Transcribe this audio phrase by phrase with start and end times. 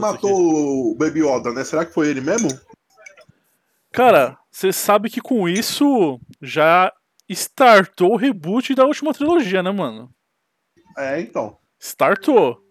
[0.00, 1.64] Quem matou o Baby Yoda, né?
[1.64, 2.48] Será que foi ele mesmo?
[3.92, 6.92] Cara, você sabe que com isso já
[7.28, 10.10] startou o reboot da última trilogia, né, mano?
[10.96, 11.58] É, então.
[11.80, 12.62] Startou.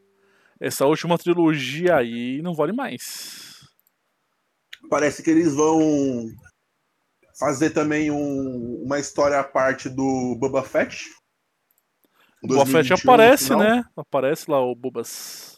[0.59, 3.67] Essa última trilogia aí não vale mais.
[4.89, 6.27] Parece que eles vão
[7.37, 11.05] fazer também um, uma história à parte do Boba Fett.
[12.41, 13.83] O Boba Fett aparece, né?
[13.95, 15.54] Aparece lá o Bobas.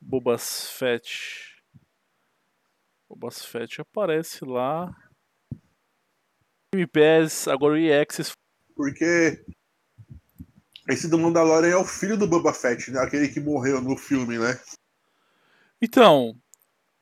[0.00, 1.62] Bobas Fett.
[3.08, 4.94] Bobas Fett aparece lá.
[6.74, 8.32] Game Pass, agora o EX.
[8.74, 9.44] Porque
[10.88, 13.00] esse do Mandalorian é o filho do Boba Fett, né?
[13.00, 14.58] Aquele que morreu no filme, né?
[15.80, 16.36] Então,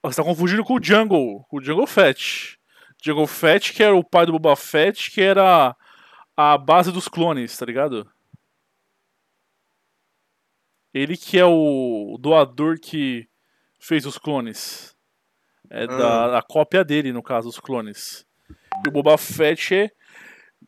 [0.02, 2.58] você tá confundindo com o Jungle, com o Jungle Fett.
[3.02, 5.76] Jungle Fett, que era o pai do Boba Fett, que era
[6.36, 8.10] a base dos clones, tá ligado?
[10.92, 13.28] Ele que é o doador que
[13.78, 14.96] fez os clones.
[15.70, 15.86] É ah.
[15.86, 18.26] da a cópia dele, no caso, os clones.
[18.84, 19.90] E o Boba Fett é.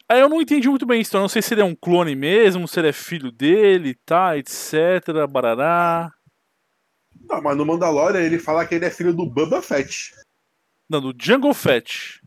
[0.09, 1.17] Aí eu não entendi muito bem isso.
[1.17, 4.37] Eu não sei se ele é um clone mesmo, se ele é filho dele, tá,
[4.37, 5.27] etc.
[5.29, 6.13] Barará.
[7.29, 10.13] Não, mas no Mandalorian ele fala que ele é filho do Boba Fett.
[10.89, 12.21] Não, do Jungle Fett.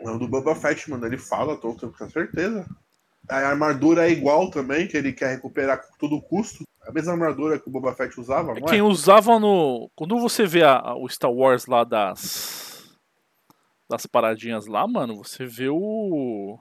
[0.00, 1.06] Não, do Boba Fett, mano.
[1.06, 2.66] Ele fala, tô, tô com certeza.
[3.28, 6.64] A armadura é igual também, que ele quer recuperar com todo custo.
[6.88, 8.62] A mesma armadura que o Boba Fett usava, é?
[8.62, 9.90] Quem usava no.
[9.94, 12.98] Quando você vê a, a, o Star Wars lá das.
[13.90, 16.58] Das paradinhas lá, mano, você vê o.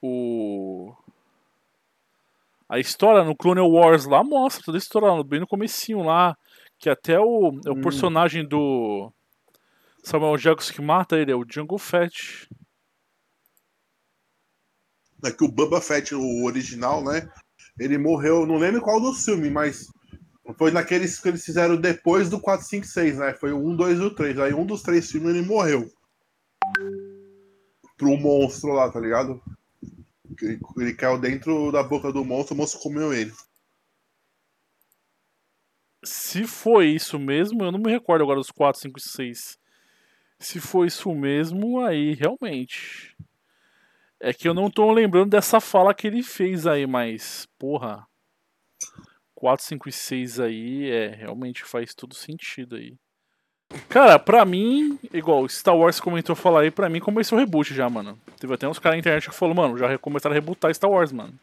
[0.00, 0.94] O.
[2.68, 6.36] A história no Clone Wars lá mostra toda a história bem no comecinho lá.
[6.78, 7.80] Que até o, é o hum.
[7.80, 9.12] personagem do.
[10.04, 12.48] Samuel Jackson que mata ele, é o Jungle Fett
[15.28, 17.28] é que o Bubba Fett, o original, né?
[17.78, 19.88] Ele morreu, não lembro qual do filme, mas
[20.58, 23.34] foi naqueles que eles fizeram depois do 456, né?
[23.34, 24.38] Foi 1, 2 e o 3.
[24.38, 25.90] Aí um dos três filmes ele morreu.
[27.96, 29.42] Pro monstro lá, tá ligado?
[30.42, 33.32] Ele, ele caiu dentro da boca do monstro, o monstro comeu ele.
[36.04, 39.58] Se foi isso mesmo, eu não me recordo agora dos 4, 5 e 6.
[40.38, 43.16] Se foi isso mesmo, aí realmente.
[44.24, 48.06] É que eu não tô lembrando dessa fala que ele fez aí, mas, porra.
[49.34, 52.96] 4, 5 e 6 aí, é, realmente faz todo sentido aí.
[53.86, 57.86] Cara, pra mim, igual Star Wars comentou falar aí, pra mim começou o reboot já,
[57.90, 58.18] mano.
[58.40, 61.12] Teve até uns caras na internet que falaram, mano, já começaram a rebootar Star Wars,
[61.12, 61.34] mano.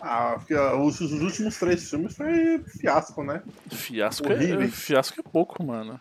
[0.00, 3.42] Ah, porque os, os últimos três filmes foi fiasco, né?
[3.70, 6.00] Fiasco é, fiasco é pouco, mano.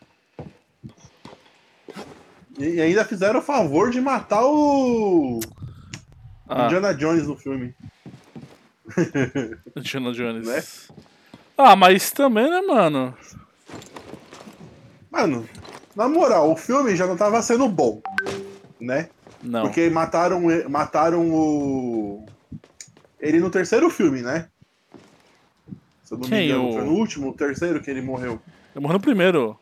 [2.58, 5.40] E ainda fizeram o favor de matar o.
[6.48, 6.66] Ah.
[6.66, 7.76] Indiana Jones no filme.
[9.76, 10.48] Indiana Jones.
[10.48, 10.64] Né?
[11.58, 13.16] Ah, mas também, né, mano?
[15.12, 15.48] Mano,
[15.96, 18.02] na moral, o filme já não tava sendo bom,
[18.80, 19.10] né?
[19.42, 19.64] Não.
[19.64, 22.26] Porque mataram, mataram o.
[23.20, 24.48] Ele no terceiro filme, né?
[26.04, 26.74] Se eu não Quem, me engano, o...
[26.74, 28.40] foi no último, o terceiro que ele morreu.
[28.76, 29.60] Ele morreu no primeiro.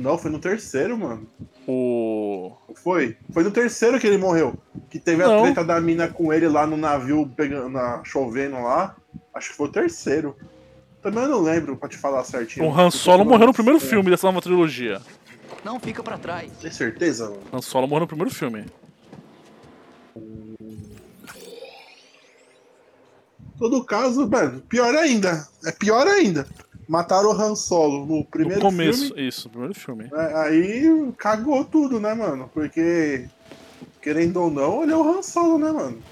[0.00, 1.26] Não, foi no terceiro, mano.
[1.68, 2.52] O.
[2.74, 3.16] Foi.
[3.32, 4.54] Foi no terceiro que ele morreu.
[4.88, 5.40] Que teve não.
[5.40, 8.96] a treta da mina com ele lá no navio pegando, na, chovendo lá.
[9.34, 10.34] Acho que foi o terceiro.
[11.02, 12.66] Também eu não lembro pra te falar certinho.
[12.66, 15.02] O Han Solo morreu no primeiro filme dessa nova trilogia.
[15.62, 16.50] Não fica para trás.
[16.60, 17.42] Tem certeza, mano?
[17.52, 18.64] Han Solo morreu no primeiro filme.
[23.58, 25.46] Todo caso, mano, pior ainda.
[25.64, 26.46] É pior ainda
[26.90, 29.28] mataram o Han Solo no primeiro no começo, filme.
[29.28, 30.08] isso, no primeiro filme.
[30.12, 32.50] É, aí cagou tudo, né, mano?
[32.52, 33.28] Porque,
[34.02, 36.02] querendo ou não, ele é o Han Solo, né, mano?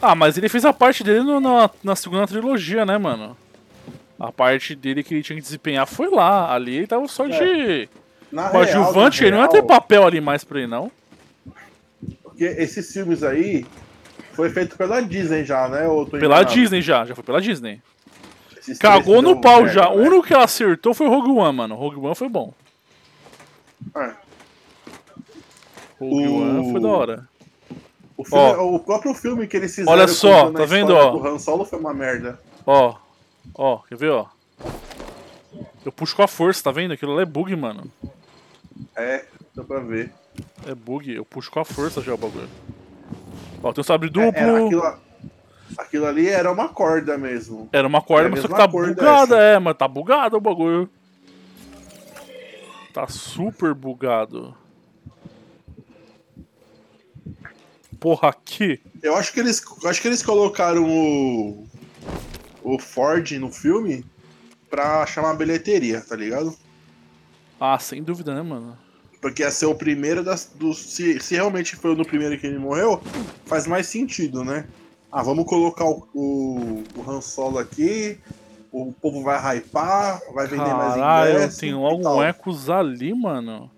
[0.00, 3.36] Ah, mas ele fez a parte dele no, na, na segunda trilogia, né, mano?
[4.16, 6.54] A parte dele que ele tinha que desempenhar foi lá.
[6.54, 7.28] Ali ele tava só é.
[7.28, 7.88] de.
[8.30, 10.90] Na coadjuvante, ele não ia ter papel ali mais pra ele, não.
[12.22, 13.66] Porque esses filmes aí
[14.34, 15.86] foi feito pela Disney já, né?
[16.10, 17.80] pela Disney já, já foi pela Disney.
[18.74, 19.88] Cagou no pau já.
[19.88, 21.74] O único que ela acertou foi o Rogue One, mano.
[21.74, 22.52] Rogue One foi bom.
[23.94, 24.12] É.
[26.00, 26.36] Rogue o...
[26.36, 27.28] One foi da hora.
[28.16, 31.14] O, filme, ó, o próprio filme que eles fizeram Olha só, tá vendo, ó?
[31.14, 32.40] O Han Solo foi uma merda.
[32.66, 32.96] Ó,
[33.54, 34.26] ó, quer ver, ó?
[35.84, 36.92] Eu puxo com a força, tá vendo?
[36.92, 37.90] Aquilo lá é bug, mano.
[38.96, 39.24] É,
[39.54, 40.12] dá pra ver.
[40.66, 42.48] É bug, eu puxo com a força já o bagulho.
[43.62, 44.40] Ó, tem um sabre duplo.
[44.40, 44.98] É, aquilo,
[45.78, 47.68] Aquilo ali era uma corda mesmo.
[47.72, 50.88] Era uma corda, mas só que tá bugada, é, mas tá bugado o bagulho.
[52.92, 54.54] Tá super bugado.
[57.98, 58.80] Porra, aqui.
[59.02, 61.66] Eu acho que eles, acho que eles colocaram o
[62.66, 64.04] o Ford no filme
[64.68, 66.52] pra chamar a bilheteria, tá ligado?
[67.60, 68.76] Ah, sem dúvida, né, mano?
[69.22, 70.50] Porque ia ser o primeiro das.
[70.52, 73.00] Dos, se, se realmente foi no primeiro que ele morreu,
[73.46, 74.66] faz mais sentido, né?
[75.16, 78.20] Ah, vamos colocar o, o, o Han Solo aqui,
[78.70, 81.60] o povo vai hypar, vai vender mais Caralho, ingresso.
[81.60, 83.70] tem e logo um Ecos ali, mano.